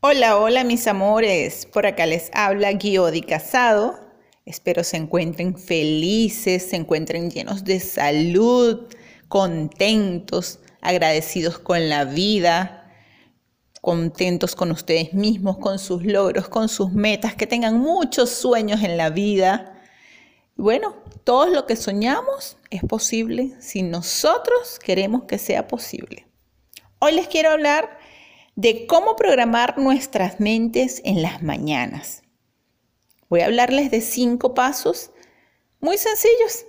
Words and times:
Hola, 0.00 0.38
hola 0.38 0.62
mis 0.62 0.86
amores. 0.86 1.66
Por 1.66 1.84
acá 1.84 2.06
les 2.06 2.30
habla 2.32 2.70
Guiodi 2.70 3.20
Casado. 3.20 3.98
Espero 4.46 4.84
se 4.84 4.96
encuentren 4.96 5.58
felices, 5.58 6.70
se 6.70 6.76
encuentren 6.76 7.32
llenos 7.32 7.64
de 7.64 7.80
salud, 7.80 8.86
contentos, 9.26 10.60
agradecidos 10.82 11.58
con 11.58 11.88
la 11.88 12.04
vida, 12.04 12.94
contentos 13.80 14.54
con 14.54 14.70
ustedes 14.70 15.14
mismos, 15.14 15.58
con 15.58 15.80
sus 15.80 16.04
logros, 16.04 16.48
con 16.48 16.68
sus 16.68 16.92
metas, 16.92 17.34
que 17.34 17.48
tengan 17.48 17.80
muchos 17.80 18.30
sueños 18.30 18.84
en 18.84 18.98
la 18.98 19.10
vida. 19.10 19.82
Bueno, 20.54 20.94
todo 21.24 21.46
lo 21.48 21.66
que 21.66 21.74
soñamos 21.74 22.56
es 22.70 22.82
posible 22.84 23.56
si 23.58 23.82
nosotros 23.82 24.78
queremos 24.78 25.24
que 25.24 25.38
sea 25.38 25.66
posible. 25.66 26.28
Hoy 27.00 27.14
les 27.14 27.26
quiero 27.26 27.50
hablar 27.50 27.97
de 28.58 28.88
cómo 28.88 29.14
programar 29.14 29.78
nuestras 29.78 30.40
mentes 30.40 31.00
en 31.04 31.22
las 31.22 31.44
mañanas. 31.44 32.24
Voy 33.28 33.42
a 33.42 33.44
hablarles 33.44 33.92
de 33.92 34.00
cinco 34.00 34.52
pasos 34.52 35.12
muy 35.78 35.96
sencillos, 35.96 36.66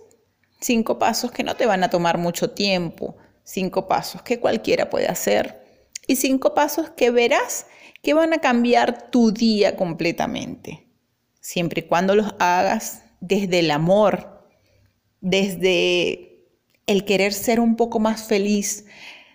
cinco 0.62 1.00
pasos 1.00 1.32
que 1.32 1.42
no 1.42 1.56
te 1.56 1.66
van 1.66 1.84
a 1.84 1.90
tomar 1.90 2.20
mucho 2.20 2.52
tiempo, 2.52 3.18
cinco 3.44 3.88
pasos 3.88 4.22
que 4.22 4.40
cualquiera 4.40 4.92
puede 4.92 5.08
hacer. 5.08 5.88
Y 6.06 6.18
cinco 6.18 6.54
pasos 6.54 6.92
que 6.92 7.10
verás 7.10 7.66
que 8.04 8.14
van 8.14 8.34
a 8.34 8.38
cambiar 8.38 9.10
tu 9.10 9.32
día 9.32 9.76
completamente, 9.76 10.86
siempre 11.42 11.82
y 11.82 11.88
cuando 11.88 12.14
los 12.14 12.36
hagas 12.38 13.02
desde 13.20 13.60
el 13.60 13.72
amor, 13.72 14.48
desde 15.22 16.46
el 16.86 17.04
querer 17.04 17.34
ser 17.34 17.60
un 17.60 17.76
poco 17.76 18.00
más 18.00 18.26
feliz, 18.26 18.86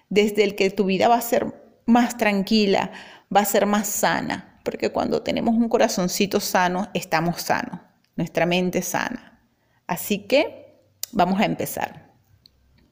desde 0.08 0.44
el 0.44 0.54
que 0.54 0.70
tu 0.70 0.84
vida 0.84 1.08
va 1.08 1.16
a 1.16 1.20
ser 1.20 1.63
más 1.86 2.16
tranquila, 2.16 2.90
va 3.34 3.40
a 3.40 3.44
ser 3.44 3.66
más 3.66 3.88
sana, 3.88 4.60
porque 4.64 4.90
cuando 4.90 5.22
tenemos 5.22 5.54
un 5.54 5.68
corazoncito 5.68 6.40
sano, 6.40 6.88
estamos 6.94 7.42
sanos, 7.42 7.80
nuestra 8.16 8.46
mente 8.46 8.82
sana. 8.82 9.40
Así 9.86 10.20
que 10.20 10.80
vamos 11.12 11.40
a 11.40 11.44
empezar. 11.44 12.12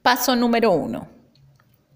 Paso 0.03 0.37
número 0.37 0.73
uno. 0.73 1.09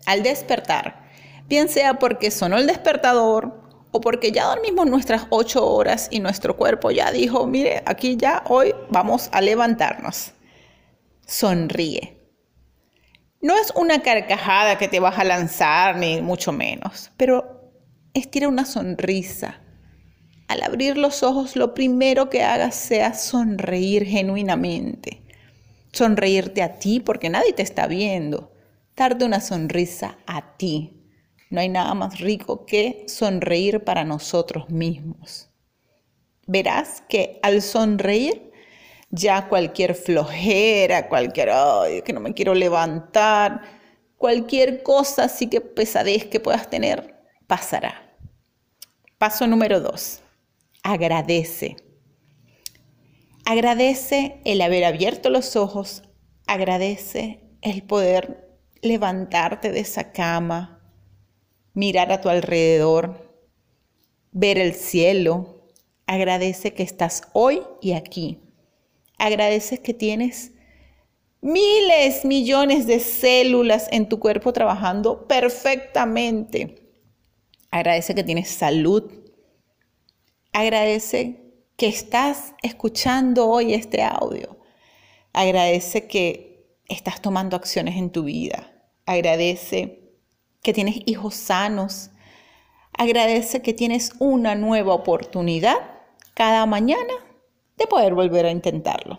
Al 0.07 0.23
despertar, 0.23 1.09
bien 1.49 1.69
sea 1.69 1.99
porque 1.99 2.31
sonó 2.31 2.57
el 2.57 2.67
despertador 2.67 3.67
o 3.91 4.01
porque 4.01 4.31
ya 4.31 4.47
dormimos 4.47 4.87
nuestras 4.87 5.27
ocho 5.31 5.67
horas 5.67 6.09
y 6.11 6.21
nuestro 6.21 6.57
cuerpo 6.57 6.91
ya 6.91 7.11
dijo, 7.11 7.47
mire, 7.47 7.83
aquí 7.87 8.17
ya 8.17 8.45
hoy 8.49 8.75
vamos 8.91 9.29
a 9.33 9.41
levantarnos. 9.41 10.33
Sonríe. 11.27 12.16
No 13.41 13.55
es 13.57 13.73
una 13.77 14.03
carcajada 14.03 14.79
que 14.79 14.89
te 14.89 15.01
vas 15.01 15.19
a 15.19 15.25
lanzar, 15.25 15.97
ni 15.97 16.21
mucho 16.21 16.53
menos, 16.53 17.13
pero 17.17 17.71
estira 18.15 18.49
una 18.49 18.65
sonrisa. 18.65 19.61
Al 20.49 20.63
abrir 20.63 20.97
los 20.97 21.23
ojos, 21.23 21.57
lo 21.57 21.75
primero 21.75 22.31
que 22.31 22.43
hagas 22.43 22.75
sea 22.75 23.15
sonreír 23.15 24.05
genuinamente. 24.05 25.23
Sonreírte 25.93 26.63
a 26.63 26.79
ti 26.79 27.01
porque 27.01 27.31
nadie 27.31 27.53
te 27.53 27.63
está 27.63 27.87
viendo. 27.87 28.53
Darte 28.97 29.25
una 29.25 29.41
sonrisa 29.41 30.19
a 30.27 30.57
ti. 30.57 30.97
No 31.51 31.61
hay 31.61 31.69
nada 31.69 31.95
más 31.95 32.21
rico 32.21 32.65
que 32.65 33.05
sonreír 33.09 33.85
para 33.85 34.05
nosotros 34.05 34.71
mismos. 34.71 35.51
Verás 36.47 37.03
que 37.09 37.39
al 37.43 37.61
sonreír 37.61 38.53
ya 39.11 39.49
cualquier 39.49 39.95
flojera, 39.95 41.09
cualquier, 41.09 41.51
ay, 41.51 42.03
que 42.03 42.13
no 42.13 42.21
me 42.21 42.35
quiero 42.35 42.55
levantar, 42.55 43.63
cualquier 44.17 44.83
cosa 44.83 45.25
así 45.25 45.49
que 45.49 45.61
pesadez 45.61 46.27
que 46.27 46.41
puedas 46.41 46.69
tener, 46.69 47.15
pasará. 47.47 48.17
Paso 49.19 49.47
número 49.47 49.81
dos, 49.81 50.21
agradece. 50.83 51.77
Agradece 53.45 54.41
el 54.45 54.61
haber 54.61 54.85
abierto 54.85 55.31
los 55.31 55.55
ojos, 55.55 56.03
agradece 56.47 57.41
el 57.63 57.83
poder 57.83 58.59
levantarte 58.83 59.71
de 59.71 59.81
esa 59.81 60.13
cama, 60.13 60.81
mirar 61.73 62.11
a 62.13 62.21
tu 62.21 62.29
alrededor, 62.29 63.41
ver 64.33 64.59
el 64.59 64.75
cielo. 64.75 65.69
Agradece 66.07 66.73
que 66.73 66.83
estás 66.83 67.23
hoy 67.33 67.63
y 67.81 67.93
aquí 67.93 68.46
Agradeces 69.19 69.81
que 69.81 69.95
tienes 69.95 70.53
miles, 71.41 72.25
millones 72.25 72.87
de 72.87 73.01
células 73.01 73.89
en 73.91 74.09
tu 74.09 74.19
cuerpo 74.19 74.53
trabajando 74.53 75.27
perfectamente. 75.27 76.91
Agradece 77.71 78.15
que 78.15 78.25
tienes 78.25 78.49
salud. 78.49 79.11
Agradece 80.53 81.47
que 81.77 81.87
estás 81.87 82.55
escuchando 82.63 83.49
hoy 83.49 83.75
este 83.75 84.03
audio. 84.03 84.59
Agradece 85.33 86.07
que 86.07 86.79
estás 86.89 87.21
tomando 87.21 87.57
acciones 87.57 87.97
en 87.97 88.11
tu 88.11 88.25
vida. 88.25 88.73
Agradece 89.05 90.01
que 90.63 90.73
tienes 90.73 91.01
hijos 91.07 91.35
sanos. 91.35 92.11
Agradece 92.93 93.61
que 93.63 93.75
tienes 93.75 94.13
una 94.19 94.55
nueva 94.55 94.95
oportunidad 94.95 95.77
cada 96.35 96.67
mañana 96.67 97.26
de 97.77 97.87
poder 97.87 98.15
volver 98.15 98.47
a 98.47 98.51
intentarlo. 98.51 99.19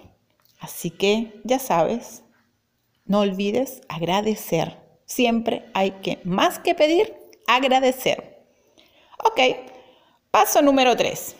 Así 0.60 0.90
que 0.90 1.40
ya 1.44 1.60
sabes, 1.60 2.24
no 3.06 3.20
olvides 3.20 3.82
agradecer. 3.88 4.78
Siempre 5.06 5.66
hay 5.74 5.92
que, 6.02 6.20
más 6.24 6.60
que 6.60 6.76
pedir, 6.76 7.16
agradecer. 7.48 8.46
Ok, 9.24 9.40
paso 10.32 10.62
número 10.62 10.96
3. 10.96 11.36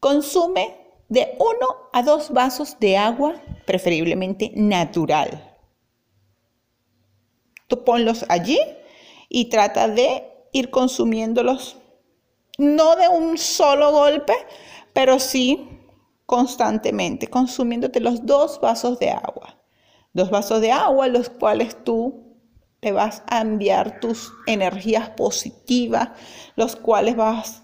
Consume 0.00 0.76
de 1.08 1.36
1 1.38 1.56
a 1.92 2.02
2 2.02 2.30
vasos 2.30 2.78
de 2.80 2.96
agua, 2.96 3.34
preferiblemente 3.66 4.52
natural. 4.54 5.56
Tú 7.68 7.84
ponlos 7.84 8.24
allí 8.28 8.58
y 9.28 9.46
trata 9.46 9.88
de 9.88 10.24
ir 10.52 10.70
consumiéndolos, 10.70 11.76
no 12.58 12.96
de 12.96 13.08
un 13.08 13.36
solo 13.36 13.92
golpe, 13.92 14.34
pero 14.92 15.18
sí 15.18 15.75
constantemente, 16.26 17.28
consumiéndote 17.28 18.00
los 18.00 18.26
dos 18.26 18.60
vasos 18.60 18.98
de 18.98 19.10
agua. 19.10 19.56
Dos 20.12 20.30
vasos 20.30 20.60
de 20.60 20.72
agua, 20.72 21.06
los 21.08 21.30
cuales 21.30 21.76
tú 21.84 22.24
te 22.80 22.92
vas 22.92 23.22
a 23.28 23.40
enviar 23.40 24.00
tus 24.00 24.32
energías 24.46 25.10
positivas, 25.10 26.10
los 26.56 26.76
cuales 26.76 27.16
vas 27.16 27.62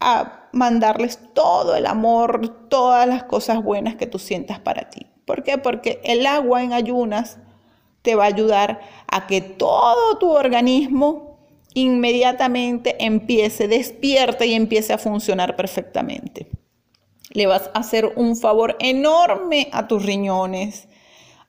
a 0.00 0.48
mandarles 0.52 1.18
todo 1.34 1.74
el 1.74 1.86
amor, 1.86 2.68
todas 2.68 3.06
las 3.08 3.24
cosas 3.24 3.62
buenas 3.62 3.96
que 3.96 4.06
tú 4.06 4.18
sientas 4.18 4.60
para 4.60 4.90
ti. 4.90 5.06
¿Por 5.24 5.42
qué? 5.42 5.58
Porque 5.58 6.00
el 6.04 6.26
agua 6.26 6.62
en 6.62 6.72
ayunas 6.72 7.38
te 8.02 8.14
va 8.14 8.24
a 8.24 8.28
ayudar 8.28 8.80
a 9.10 9.26
que 9.26 9.40
todo 9.40 10.18
tu 10.18 10.30
organismo 10.30 11.38
inmediatamente 11.74 12.96
empiece, 13.04 13.68
despierte 13.68 14.46
y 14.46 14.54
empiece 14.54 14.92
a 14.92 14.98
funcionar 14.98 15.56
perfectamente 15.56 16.48
le 17.30 17.46
vas 17.46 17.70
a 17.74 17.80
hacer 17.80 18.12
un 18.16 18.36
favor 18.36 18.76
enorme 18.80 19.68
a 19.72 19.86
tus 19.86 20.04
riñones, 20.04 20.88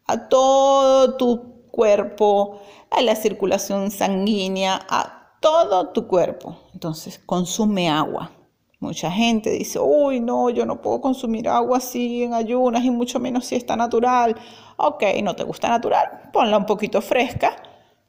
a 0.08 0.28
todo 0.30 1.16
tu 1.18 1.68
cuerpo, 1.72 2.62
a 2.92 3.02
la 3.02 3.16
circulación 3.16 3.92
sanguínea, 3.92 4.86
a 4.90 5.36
todo 5.40 5.90
tu 5.90 6.08
cuerpo. 6.08 6.58
Entonces, 6.74 7.20
consume 7.26 7.90
agua. 7.90 8.32
Mucha 8.80 9.12
gente 9.12 9.50
dice, 9.52 9.78
uy, 9.80 10.22
no, 10.22 10.50
yo 10.50 10.66
no 10.66 10.82
puedo 10.82 11.02
consumir 11.02 11.50
agua 11.50 11.78
así 11.78 12.24
en 12.24 12.34
ayunas 12.34 12.84
y 12.86 12.90
mucho 12.90 13.20
menos 13.20 13.46
si 13.46 13.56
está 13.56 13.76
natural. 13.76 14.36
Ok, 14.78 15.04
no 15.22 15.36
te 15.36 15.44
gusta 15.44 15.68
natural, 15.68 16.30
ponla 16.32 16.58
un 16.58 16.66
poquito 16.66 17.02
fresca, 17.02 17.58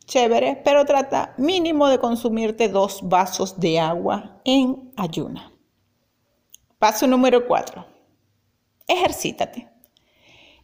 chévere, 0.04 0.60
pero 0.64 0.84
trata 0.84 1.34
mínimo 1.38 1.88
de 1.88 1.98
consumirte 1.98 2.68
dos 2.68 3.00
vasos 3.02 3.58
de 3.58 3.80
agua 3.80 4.40
en 4.44 4.92
ayuna. 4.96 5.49
Paso 6.80 7.06
número 7.06 7.46
cuatro. 7.46 7.84
Ejercítate. 8.88 9.68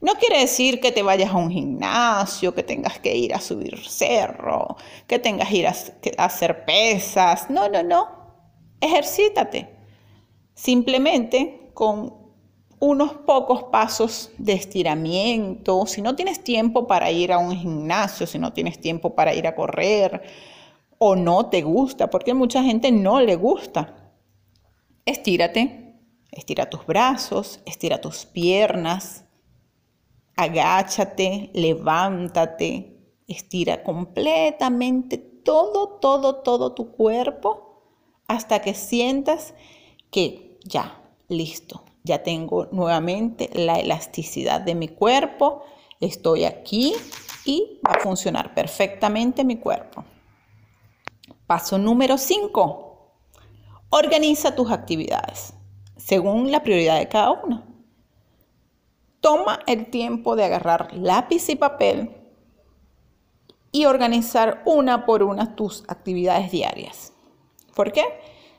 No 0.01 0.15
quiere 0.15 0.41
decir 0.41 0.81
que 0.81 0.91
te 0.91 1.03
vayas 1.03 1.31
a 1.31 1.37
un 1.37 1.51
gimnasio, 1.51 2.55
que 2.55 2.63
tengas 2.63 2.99
que 2.99 3.15
ir 3.15 3.35
a 3.35 3.41
subir 3.41 3.79
cerro, 3.87 4.77
que 5.07 5.19
tengas 5.19 5.51
que 5.51 5.57
ir 5.59 5.67
a, 5.67 6.25
hacer 6.25 6.65
pesas. 6.65 7.51
No, 7.51 7.69
no, 7.69 7.83
no. 7.83 8.09
Ejercítate. 8.81 9.69
Simplemente 10.55 11.71
con 11.75 12.15
unos 12.81 13.13
pocos 13.13 13.65
pasos 13.65 14.31
de 14.39 14.55
estiramiento. 14.55 15.85
Si 15.85 16.01
no 16.01 16.17
tienes 16.17 16.43
tiempo 16.43 16.87
para 16.87 17.11
ir 17.11 17.31
a 17.31 17.37
un 17.37 17.55
gimnasio, 17.55 18.27
si 18.27 18.39
no 18.39 18.55
tienes 18.55 18.81
tiempo 18.81 19.15
para 19.15 19.35
ir 19.35 19.47
a 19.47 19.55
correr 19.55 20.23
o 20.97 21.15
no 21.15 21.51
te 21.51 21.61
gusta, 21.61 22.09
porque 22.09 22.33
mucha 22.33 22.63
gente 22.63 22.91
no 22.91 23.21
le 23.21 23.37
gusta, 23.37 24.15
estírate 25.05 25.86
Estira 26.31 26.69
tus 26.69 26.87
brazos, 26.87 27.61
estira 27.67 28.01
tus 28.01 28.27
piernas, 28.27 29.25
agáchate, 30.37 31.51
levántate, 31.55 32.97
estira 33.27 33.83
completamente 33.83 35.19
todo, 35.19 35.99
todo, 36.01 36.37
todo 36.37 36.73
tu 36.75 36.93
cuerpo 36.93 37.83
hasta 38.29 38.61
que 38.61 38.75
sientas 38.75 39.55
que 40.11 40.59
ya, 40.65 41.01
listo, 41.29 41.85
ya 42.03 42.23
tengo 42.23 42.67
nuevamente 42.73 43.51
la 43.55 43.79
elasticidad 43.79 44.61
de 44.61 44.75
mi 44.75 44.89
cuerpo, 44.89 45.63
estoy 46.01 46.45
aquí 46.45 46.95
y 47.45 47.81
va 47.87 47.93
a 47.93 48.01
funcionar 48.01 48.55
perfectamente 48.55 49.45
mi 49.45 49.57
cuerpo. 49.57 50.05
Paso 51.47 51.79
número 51.79 52.19
5. 52.19 52.83
Organiza 53.91 54.55
tus 54.55 54.71
actividades 54.71 55.56
según 55.97 56.51
la 56.51 56.63
prioridad 56.63 56.99
de 56.99 57.09
cada 57.09 57.33
uno. 57.33 57.65
Toma 59.21 59.61
el 59.67 59.91
tiempo 59.91 60.37
de 60.37 60.45
agarrar 60.45 60.95
lápiz 60.95 61.49
y 61.49 61.57
papel 61.57 62.11
y 63.73 63.87
organizar 63.87 64.63
una 64.65 65.05
por 65.05 65.23
una 65.23 65.57
tus 65.57 65.85
actividades 65.89 66.51
diarias. 66.51 67.13
¿Por 67.75 67.93
qué? 67.93 68.05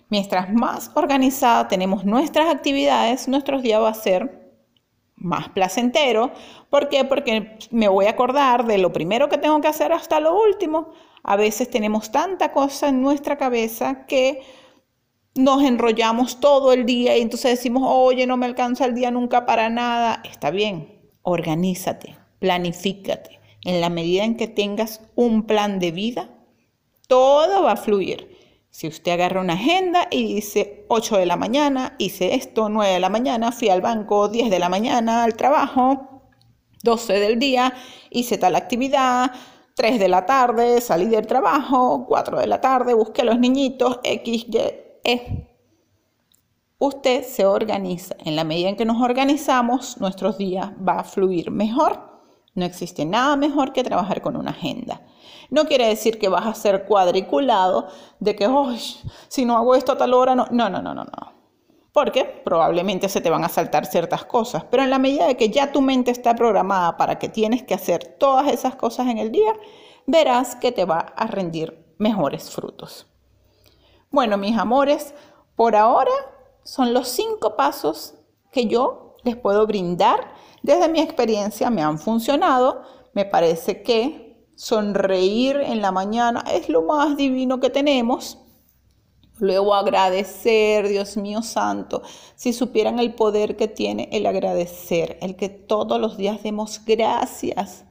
Mientras 0.09 0.53
más 0.53 0.91
organizada 0.95 1.67
tenemos 1.67 2.05
nuestras 2.05 2.53
actividades, 2.53 3.27
nuestros 3.27 3.61
días 3.61 3.81
va 3.81 3.89
a 3.89 3.93
ser 3.93 4.53
más 5.15 5.49
placentero. 5.49 6.31
¿Por 6.69 6.87
qué? 6.89 7.03
Porque 7.03 7.57
me 7.71 7.87
voy 7.87 8.05
a 8.05 8.11
acordar 8.11 8.65
de 8.65 8.77
lo 8.77 8.93
primero 8.93 9.27
que 9.27 9.37
tengo 9.37 9.59
que 9.59 9.67
hacer 9.67 9.91
hasta 9.91 10.19
lo 10.19 10.39
último. 10.39 10.93
A 11.23 11.35
veces 11.35 11.69
tenemos 11.69 12.11
tanta 12.11 12.51
cosa 12.51 12.89
en 12.89 13.01
nuestra 13.01 13.37
cabeza 13.37 14.05
que 14.05 14.41
nos 15.37 15.63
enrollamos 15.63 16.39
todo 16.39 16.73
el 16.73 16.85
día 16.85 17.17
y 17.17 17.21
entonces 17.21 17.51
decimos, 17.51 17.83
oye, 17.85 18.27
no 18.27 18.37
me 18.37 18.45
alcanza 18.45 18.85
el 18.85 18.95
día 18.95 19.11
nunca 19.11 19.45
para 19.45 19.69
nada. 19.69 20.21
Está 20.23 20.51
bien, 20.51 21.01
organízate, 21.21 22.15
planifícate. 22.39 23.39
En 23.63 23.81
la 23.81 23.89
medida 23.89 24.23
en 24.23 24.37
que 24.37 24.47
tengas 24.47 25.01
un 25.15 25.43
plan 25.43 25.79
de 25.79 25.91
vida, 25.91 26.29
todo 27.07 27.63
va 27.63 27.73
a 27.73 27.77
fluir. 27.77 28.37
Si 28.69 28.87
usted 28.87 29.13
agarra 29.13 29.41
una 29.41 29.53
agenda 29.53 30.07
y 30.11 30.35
dice 30.35 30.85
8 30.89 31.17
de 31.17 31.25
la 31.25 31.35
mañana, 31.35 31.95
hice 31.97 32.35
esto, 32.35 32.69
9 32.69 32.93
de 32.93 32.99
la 32.99 33.09
mañana, 33.09 33.51
fui 33.51 33.69
al 33.69 33.81
banco, 33.81 34.29
10 34.29 34.49
de 34.49 34.59
la 34.59 34.69
mañana 34.69 35.23
al 35.23 35.35
trabajo, 35.35 36.21
12 36.83 37.13
del 37.13 37.39
día, 37.39 37.73
hice 38.11 38.37
tal 38.37 38.55
actividad, 38.55 39.31
3 39.75 39.99
de 39.99 40.07
la 40.07 40.25
tarde, 40.25 40.81
salí 40.81 41.05
del 41.07 41.27
trabajo, 41.27 42.05
4 42.07 42.39
de 42.39 42.47
la 42.47 42.61
tarde, 42.61 42.93
busqué 42.93 43.21
a 43.21 43.25
los 43.25 43.39
niñitos, 43.39 43.99
X, 44.03 44.45
Y, 44.47 44.86
E. 45.07 45.47
Usted 46.79 47.23
se 47.23 47.45
organiza. 47.45 48.15
En 48.19 48.35
la 48.35 48.43
medida 48.43 48.67
en 48.67 48.75
que 48.75 48.83
nos 48.83 49.01
organizamos, 49.01 49.99
nuestros 50.01 50.37
días 50.37 50.71
va 50.85 50.99
a 50.99 51.03
fluir 51.05 51.49
mejor. 51.49 52.19
No 52.53 52.65
existe 52.65 53.05
nada 53.05 53.37
mejor 53.37 53.71
que 53.71 53.85
trabajar 53.85 54.21
con 54.21 54.35
una 54.35 54.51
agenda. 54.51 55.01
No 55.49 55.65
quiere 55.65 55.87
decir 55.87 56.19
que 56.19 56.27
vas 56.27 56.45
a 56.45 56.53
ser 56.53 56.85
cuadriculado 56.85 57.87
de 58.19 58.35
que, 58.35 58.49
si 59.29 59.45
no 59.45 59.55
hago 59.55 59.75
esto 59.75 59.93
a 59.93 59.97
tal 59.97 60.13
hora, 60.13 60.35
no. 60.35 60.47
No, 60.51 60.69
no, 60.69 60.81
no, 60.81 60.93
no, 60.93 61.05
no. 61.05 61.33
Porque 61.93 62.25
probablemente 62.43 63.07
se 63.07 63.21
te 63.21 63.29
van 63.29 63.45
a 63.45 63.49
saltar 63.49 63.85
ciertas 63.85 64.25
cosas. 64.25 64.65
Pero 64.65 64.83
en 64.83 64.89
la 64.89 64.99
medida 64.99 65.25
de 65.25 65.37
que 65.37 65.49
ya 65.49 65.71
tu 65.71 65.81
mente 65.81 66.11
está 66.11 66.35
programada 66.35 66.97
para 66.97 67.17
que 67.17 67.29
tienes 67.29 67.63
que 67.63 67.73
hacer 67.73 68.17
todas 68.19 68.49
esas 68.49 68.75
cosas 68.75 69.07
en 69.07 69.19
el 69.19 69.31
día, 69.31 69.53
verás 70.05 70.57
que 70.57 70.73
te 70.73 70.83
va 70.83 70.99
a 70.99 71.27
rendir 71.27 71.95
mejores 71.97 72.51
frutos. 72.51 73.07
Bueno, 74.17 74.39
mis 74.39 74.57
amores, 74.57 75.13
por 75.55 75.75
ahora 75.75 76.09
son 76.63 76.91
los 76.91 77.07
cinco 77.07 77.55
pasos 77.55 78.15
que 78.51 78.65
yo 78.65 79.13
les 79.23 79.35
puedo 79.35 79.67
brindar. 79.67 80.33
Desde 80.63 80.89
mi 80.89 81.01
experiencia 81.01 81.69
me 81.69 81.83
han 81.83 81.99
funcionado. 81.99 82.81
Me 83.13 83.25
parece 83.25 83.83
que 83.83 84.49
sonreír 84.55 85.57
en 85.57 85.83
la 85.83 85.91
mañana 85.91 86.43
es 86.51 86.67
lo 86.67 86.81
más 86.81 87.15
divino 87.15 87.59
que 87.59 87.69
tenemos. 87.69 88.39
Luego 89.37 89.75
agradecer, 89.75 90.87
Dios 90.87 91.15
mío 91.15 91.43
santo, 91.43 92.01
si 92.33 92.53
supieran 92.53 92.97
el 92.97 93.13
poder 93.13 93.55
que 93.55 93.67
tiene 93.67 94.09
el 94.11 94.25
agradecer, 94.25 95.19
el 95.21 95.35
que 95.35 95.49
todos 95.49 96.01
los 96.01 96.17
días 96.17 96.41
demos 96.41 96.83
gracias, 96.83 97.85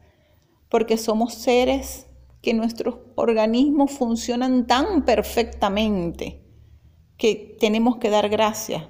porque 0.70 0.98
somos 0.98 1.34
seres 1.34 2.05
que 2.46 2.54
nuestros 2.54 2.94
organismos 3.16 3.90
funcionan 3.90 4.68
tan 4.68 5.04
perfectamente 5.04 6.44
que 7.16 7.56
tenemos 7.58 7.96
que 7.96 8.08
dar 8.08 8.28
gracias 8.28 8.84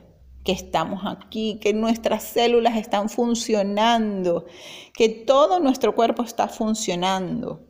que 0.44 0.52
estamos 0.52 1.06
aquí, 1.06 1.58
que 1.62 1.72
nuestras 1.72 2.22
células 2.22 2.76
están 2.76 3.08
funcionando, 3.08 4.44
que 4.92 5.08
todo 5.08 5.58
nuestro 5.58 5.94
cuerpo 5.94 6.22
está 6.22 6.48
funcionando. 6.48 7.62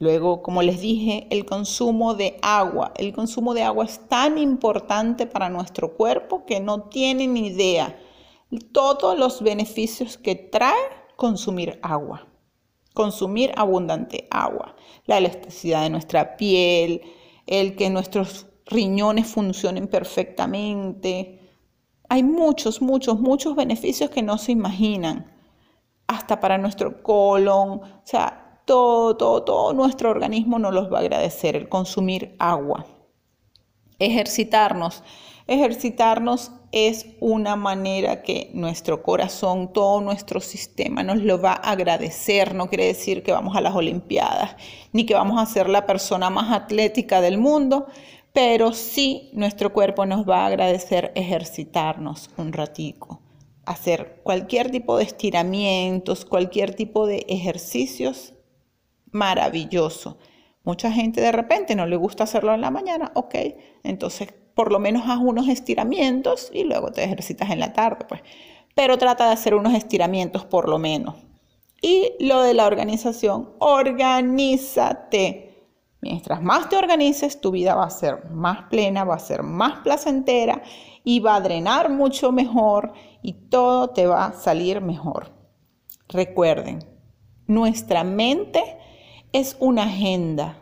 Luego, 0.00 0.42
como 0.42 0.60
les 0.60 0.80
dije, 0.80 1.28
el 1.30 1.44
consumo 1.44 2.14
de 2.14 2.40
agua. 2.42 2.92
El 2.96 3.12
consumo 3.12 3.54
de 3.54 3.62
agua 3.62 3.84
es 3.84 4.08
tan 4.08 4.38
importante 4.38 5.28
para 5.28 5.50
nuestro 5.50 5.96
cuerpo 5.96 6.44
que 6.46 6.58
no 6.58 6.88
tienen 6.88 7.36
idea 7.36 7.96
todos 8.72 9.16
los 9.16 9.40
beneficios 9.40 10.18
que 10.18 10.34
trae 10.34 10.82
consumir 11.14 11.78
agua. 11.80 12.29
Consumir 13.00 13.52
abundante 13.56 14.28
agua. 14.30 14.76
La 15.06 15.16
elasticidad 15.16 15.82
de 15.84 15.90
nuestra 15.90 16.36
piel, 16.36 17.00
el 17.46 17.76
que 17.76 17.88
nuestros 17.88 18.46
riñones 18.66 19.26
funcionen 19.26 19.88
perfectamente. 19.88 21.40
Hay 22.10 22.22
muchos, 22.22 22.82
muchos, 22.82 23.18
muchos 23.18 23.56
beneficios 23.56 24.10
que 24.10 24.22
no 24.22 24.36
se 24.36 24.52
imaginan. 24.52 25.32
Hasta 26.08 26.40
para 26.40 26.58
nuestro 26.58 27.02
colon. 27.02 27.80
O 27.80 28.02
sea, 28.04 28.60
todo, 28.66 29.16
todo, 29.16 29.44
todo 29.44 29.72
nuestro 29.72 30.10
organismo 30.10 30.58
nos 30.58 30.74
los 30.74 30.92
va 30.92 30.98
a 30.98 31.00
agradecer, 31.00 31.56
el 31.56 31.70
consumir 31.70 32.36
agua. 32.38 32.84
Ejercitarnos. 33.98 35.02
Ejercitarnos 35.50 36.52
es 36.70 37.06
una 37.18 37.56
manera 37.56 38.22
que 38.22 38.52
nuestro 38.54 39.02
corazón, 39.02 39.72
todo 39.72 40.00
nuestro 40.00 40.38
sistema 40.38 41.02
nos 41.02 41.24
lo 41.24 41.42
va 41.42 41.54
a 41.54 41.72
agradecer. 41.72 42.54
No 42.54 42.68
quiere 42.68 42.86
decir 42.86 43.24
que 43.24 43.32
vamos 43.32 43.56
a 43.56 43.60
las 43.60 43.74
Olimpiadas, 43.74 44.54
ni 44.92 45.06
que 45.06 45.14
vamos 45.14 45.42
a 45.42 45.52
ser 45.52 45.68
la 45.68 45.86
persona 45.86 46.30
más 46.30 46.52
atlética 46.52 47.20
del 47.20 47.38
mundo, 47.38 47.88
pero 48.32 48.72
sí 48.72 49.30
nuestro 49.32 49.72
cuerpo 49.72 50.06
nos 50.06 50.24
va 50.24 50.42
a 50.42 50.46
agradecer 50.46 51.10
ejercitarnos 51.16 52.30
un 52.36 52.52
ratico, 52.52 53.20
hacer 53.64 54.20
cualquier 54.22 54.70
tipo 54.70 54.98
de 54.98 55.02
estiramientos, 55.02 56.24
cualquier 56.24 56.76
tipo 56.76 57.08
de 57.08 57.26
ejercicios 57.28 58.34
maravilloso. 59.10 60.16
Mucha 60.62 60.92
gente 60.92 61.20
de 61.20 61.32
repente 61.32 61.74
no 61.74 61.86
le 61.86 61.96
gusta 61.96 62.22
hacerlo 62.22 62.54
en 62.54 62.60
la 62.60 62.70
mañana, 62.70 63.10
ok, 63.16 63.34
entonces 63.82 64.32
por 64.54 64.72
lo 64.72 64.78
menos 64.78 65.04
haz 65.06 65.18
unos 65.18 65.48
estiramientos 65.48 66.50
y 66.52 66.64
luego 66.64 66.92
te 66.92 67.04
ejercitas 67.04 67.50
en 67.50 67.60
la 67.60 67.72
tarde, 67.72 68.04
pues. 68.08 68.22
Pero 68.74 68.98
trata 68.98 69.26
de 69.26 69.32
hacer 69.32 69.54
unos 69.54 69.74
estiramientos 69.74 70.44
por 70.44 70.68
lo 70.68 70.78
menos. 70.78 71.16
Y 71.82 72.12
lo 72.20 72.42
de 72.42 72.54
la 72.54 72.66
organización, 72.66 73.50
organízate. 73.58 75.50
Mientras 76.02 76.42
más 76.42 76.68
te 76.68 76.76
organices, 76.76 77.40
tu 77.40 77.50
vida 77.50 77.74
va 77.74 77.84
a 77.84 77.90
ser 77.90 78.30
más 78.30 78.68
plena, 78.70 79.04
va 79.04 79.16
a 79.16 79.18
ser 79.18 79.42
más 79.42 79.80
placentera 79.80 80.62
y 81.04 81.20
va 81.20 81.36
a 81.36 81.40
drenar 81.40 81.90
mucho 81.90 82.32
mejor 82.32 82.92
y 83.22 83.32
todo 83.48 83.90
te 83.90 84.06
va 84.06 84.26
a 84.26 84.32
salir 84.32 84.80
mejor. 84.80 85.32
Recuerden, 86.08 86.80
nuestra 87.46 88.04
mente 88.04 88.78
es 89.32 89.56
una 89.60 89.84
agenda 89.84 90.56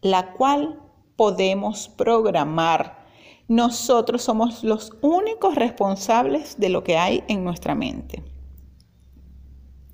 la 0.00 0.32
cual 0.32 0.80
podemos 1.16 1.88
programar. 1.88 3.05
Nosotros 3.48 4.22
somos 4.22 4.64
los 4.64 4.92
únicos 5.02 5.54
responsables 5.54 6.58
de 6.58 6.68
lo 6.68 6.82
que 6.82 6.96
hay 6.96 7.22
en 7.28 7.44
nuestra 7.44 7.74
mente. 7.74 8.24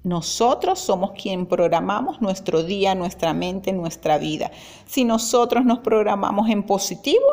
Nosotros 0.04 0.80
somos 0.80 1.12
quien 1.12 1.47
programamos 1.47 2.21
nuestro 2.21 2.64
día, 2.64 2.94
nuestra 2.94 3.35
mente, 3.35 3.73
nuestra 3.73 4.18
vida. 4.18 4.50
Si 4.85 5.04
nosotros 5.04 5.64
nos 5.64 5.78
programamos 5.78 6.49
en 6.49 6.64
positivo, 6.64 7.26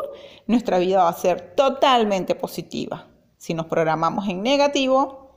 nuestra 0.46 0.78
vida 0.78 1.02
va 1.02 1.08
a 1.08 1.14
ser 1.14 1.54
totalmente 1.56 2.36
positiva. 2.36 3.08
Si 3.38 3.54
nos 3.54 3.66
programamos 3.66 4.28
en 4.28 4.42
negativo, 4.42 5.30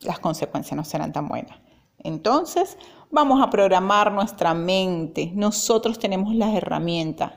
las 0.00 0.18
consecuencias 0.18 0.76
no 0.76 0.84
serán 0.84 1.12
tan 1.12 1.28
buenas. 1.28 1.60
Entonces, 1.98 2.78
vamos 3.10 3.40
a 3.40 3.50
programar 3.50 4.10
nuestra 4.10 4.54
mente. 4.54 5.30
Nosotros 5.34 6.00
tenemos 6.00 6.34
las 6.34 6.52
herramientas. 6.54 7.32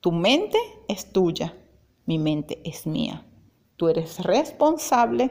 Tu 0.00 0.12
mente 0.12 0.56
es 0.88 1.12
tuya, 1.12 1.54
mi 2.08 2.18
mente 2.18 2.62
es 2.64 2.86
mía. 2.86 3.26
Tú 3.76 3.90
eres 3.90 4.20
responsable 4.20 5.30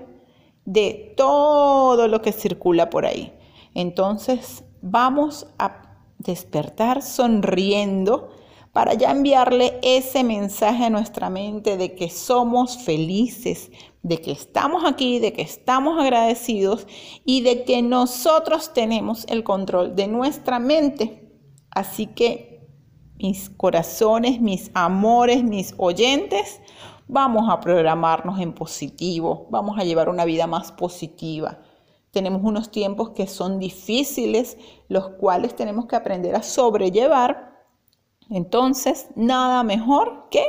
de 0.63 1.15
todo 1.17 2.07
lo 2.07 2.21
que 2.21 2.31
circula 2.31 2.91
por 2.91 3.07
ahí. 3.07 3.33
Entonces, 3.73 4.63
vamos 4.83 5.47
a 5.57 6.05
despertar 6.19 7.01
sonriendo 7.01 8.29
para 8.73 8.93
ya 8.93 9.09
enviarle 9.09 9.79
ese 9.81 10.23
mensaje 10.23 10.85
a 10.85 10.91
nuestra 10.91 11.31
mente 11.31 11.77
de 11.77 11.95
que 11.95 12.11
somos 12.11 12.77
felices, 12.77 13.71
de 14.03 14.21
que 14.21 14.31
estamos 14.31 14.83
aquí, 14.85 15.17
de 15.17 15.33
que 15.33 15.41
estamos 15.41 15.99
agradecidos 15.99 16.85
y 17.25 17.41
de 17.41 17.63
que 17.63 17.81
nosotros 17.81 18.71
tenemos 18.75 19.25
el 19.29 19.43
control 19.43 19.95
de 19.95 20.07
nuestra 20.07 20.59
mente. 20.59 21.27
Así 21.71 22.05
que 22.05 22.56
mis 23.17 23.49
corazones, 23.49 24.39
mis 24.39 24.71
amores, 24.73 25.43
mis 25.43 25.73
oyentes, 25.77 26.61
vamos 27.07 27.49
a 27.49 27.59
programarnos 27.59 28.39
en 28.39 28.53
positivo, 28.53 29.47
vamos 29.49 29.79
a 29.79 29.83
llevar 29.83 30.09
una 30.09 30.25
vida 30.25 30.47
más 30.47 30.71
positiva. 30.71 31.59
Tenemos 32.11 32.41
unos 32.43 32.71
tiempos 32.71 33.11
que 33.11 33.27
son 33.27 33.59
difíciles, 33.59 34.57
los 34.87 35.09
cuales 35.09 35.55
tenemos 35.55 35.85
que 35.85 35.95
aprender 35.95 36.35
a 36.35 36.43
sobrellevar. 36.43 37.65
Entonces, 38.29 39.07
nada 39.15 39.63
mejor 39.63 40.27
que 40.29 40.43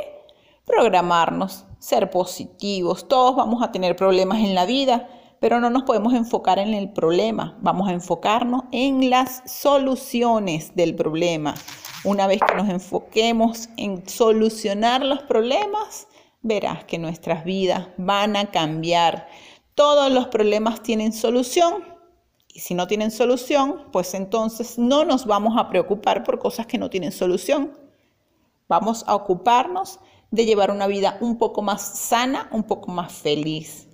programarnos, 0.65 1.65
ser 1.79 2.09
positivos. 2.09 3.07
Todos 3.07 3.35
vamos 3.35 3.63
a 3.63 3.71
tener 3.71 3.95
problemas 3.95 4.39
en 4.39 4.55
la 4.55 4.65
vida, 4.65 5.09
pero 5.39 5.59
no 5.59 5.69
nos 5.69 5.83
podemos 5.83 6.13
enfocar 6.13 6.59
en 6.59 6.73
el 6.73 6.91
problema, 6.91 7.57
vamos 7.61 7.87
a 7.87 7.93
enfocarnos 7.93 8.63
en 8.71 9.09
las 9.09 9.41
soluciones 9.45 10.75
del 10.75 10.95
problema. 10.95 11.55
Una 12.03 12.27
vez 12.27 12.39
que 12.47 12.55
nos 12.55 12.69
enfoquemos 12.69 13.69
en 13.77 14.07
solucionar 14.07 15.03
los 15.03 15.21
problemas, 15.23 16.07
verás 16.41 16.85
que 16.85 16.97
nuestras 16.97 17.43
vidas 17.43 17.87
van 17.97 18.35
a 18.35 18.51
cambiar. 18.51 19.27
Todos 19.75 20.11
los 20.11 20.27
problemas 20.27 20.81
tienen 20.81 21.11
solución 21.11 21.83
y 22.47 22.61
si 22.61 22.73
no 22.73 22.87
tienen 22.87 23.11
solución, 23.11 23.85
pues 23.91 24.13
entonces 24.13 24.77
no 24.77 25.05
nos 25.05 25.25
vamos 25.25 25.57
a 25.57 25.69
preocupar 25.69 26.23
por 26.23 26.39
cosas 26.39 26.65
que 26.65 26.77
no 26.77 26.89
tienen 26.89 27.11
solución. 27.11 27.77
Vamos 28.67 29.03
a 29.07 29.15
ocuparnos 29.15 29.99
de 30.31 30.45
llevar 30.45 30.71
una 30.71 30.87
vida 30.87 31.17
un 31.21 31.37
poco 31.37 31.61
más 31.61 31.81
sana, 31.81 32.49
un 32.51 32.63
poco 32.63 32.91
más 32.91 33.11
feliz. 33.11 33.87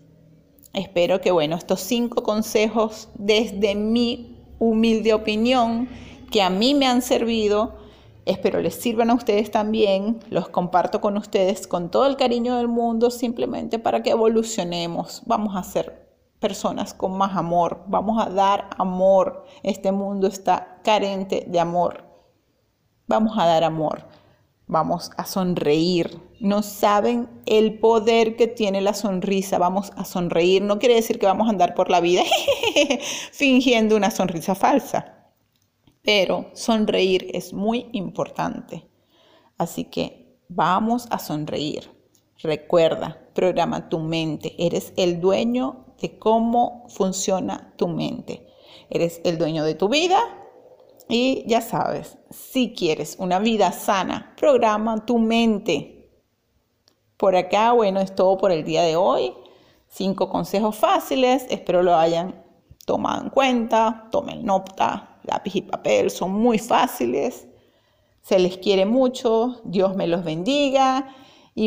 Espero 0.74 1.22
que, 1.22 1.32
bueno, 1.32 1.56
estos 1.56 1.82
cinco 1.82 2.24
consejos 2.24 3.10
desde 3.16 3.76
mi 3.76 4.38
humilde 4.60 5.14
opinión 5.14 5.88
que 6.32 6.42
a 6.42 6.50
mí 6.50 6.74
me 6.74 6.88
han 6.88 7.02
servido, 7.02 7.85
espero 8.26 8.60
les 8.60 8.76
sirvan 8.76 9.10
a 9.10 9.14
ustedes 9.14 9.52
también, 9.52 10.20
los 10.30 10.50
comparto 10.50 11.02
con 11.02 11.18
ustedes 11.18 11.68
con 11.68 11.90
todo 11.90 12.08
el 12.08 12.18
cariño 12.18 12.58
del 12.58 12.68
mundo, 12.68 13.12
simplemente 13.12 13.80
para 13.80 14.04
que 14.04 14.12
evolucionemos, 14.12 15.22
vamos 15.26 15.56
a 15.56 15.64
ser 15.64 16.06
personas 16.40 16.94
con 16.94 17.18
más 17.18 17.38
amor, 17.38 17.84
vamos 17.88 18.26
a 18.26 18.30
dar 18.30 18.70
amor, 18.78 19.46
este 19.64 19.92
mundo 19.92 20.28
está 20.28 20.80
carente 20.84 21.46
de 21.48 21.60
amor, 21.60 22.04
vamos 23.08 23.38
a 23.38 23.46
dar 23.46 23.64
amor. 23.64 24.06
Vamos 24.68 25.12
a 25.16 25.26
sonreír. 25.26 26.20
No 26.40 26.64
saben 26.64 27.30
el 27.46 27.78
poder 27.78 28.36
que 28.36 28.48
tiene 28.48 28.82
la 28.82 28.96
sonrisa, 28.96 29.60
vamos 29.60 29.92
a 29.96 30.06
sonreír. 30.06 30.64
No 30.64 30.80
quiere 30.80 30.96
decir 30.96 31.20
que 31.20 31.28
vamos 31.28 31.48
a 31.48 31.52
andar 31.52 31.76
por 31.76 31.92
la 31.92 32.02
vida 32.02 32.24
fingiendo 33.32 33.96
una 33.96 34.10
sonrisa 34.10 34.56
falsa, 34.56 35.15
pero 36.06 36.52
sonreír 36.54 37.30
es 37.34 37.54
muy 37.54 37.90
importante. 37.92 38.88
Así 39.58 39.86
que 39.86 40.38
vamos 40.48 41.08
a 41.10 41.20
sonreír. 41.20 41.90
Recuerda, 42.42 43.20
programa 43.34 43.90
tu 43.90 44.00
mente. 44.00 44.56
Eres 44.58 44.94
el 44.98 45.20
dueño 45.20 45.86
de 46.02 46.20
cómo 46.20 46.86
funciona 46.90 47.74
tu 47.78 47.88
mente. 47.88 48.46
Eres 48.90 49.22
el 49.24 49.38
dueño 49.38 49.64
de 49.64 49.76
tu 49.76 49.90
vida, 49.90 50.20
y 51.08 51.44
ya 51.48 51.62
sabes, 51.62 52.18
si 52.32 52.74
quieres 52.74 53.18
una 53.20 53.40
vida 53.40 53.72
sana, 53.72 54.34
programa 54.38 55.06
tu 55.06 55.20
mente. 55.20 56.10
Por 57.18 57.36
acá, 57.36 57.74
bueno, 57.74 58.00
es 58.00 58.16
todo 58.16 58.38
por 58.38 58.52
el 58.52 58.64
día 58.64 58.82
de 58.82 58.96
hoy. 58.96 59.34
Cinco 59.88 60.30
consejos 60.30 60.76
fáciles, 60.76 61.46
espero 61.50 61.84
lo 61.84 61.96
hayan 61.96 62.44
tomado 62.86 63.24
en 63.24 63.30
cuenta. 63.30 64.08
Tomen 64.12 64.44
nota, 64.44 65.15
lápiz 65.26 65.56
y 65.56 65.62
papel, 65.62 66.10
son 66.10 66.32
muy 66.32 66.60
fáciles. 66.60 67.48
Se 68.22 68.40
les 68.40 68.58
quiere 68.58 68.86
mucho, 68.86 69.62
Dios 69.64 69.96
me 69.96 70.08
los 70.08 70.24
bendiga 70.24 71.14